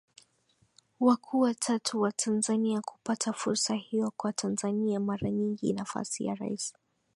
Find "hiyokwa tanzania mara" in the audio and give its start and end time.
3.75-5.31